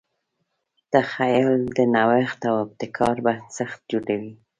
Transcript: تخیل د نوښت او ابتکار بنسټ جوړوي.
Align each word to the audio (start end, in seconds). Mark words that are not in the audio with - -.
تخیل 0.93 1.49
د 1.77 1.79
نوښت 1.95 2.39
او 2.49 2.55
ابتکار 2.65 3.15
بنسټ 3.25 3.71
جوړوي. 3.91 4.33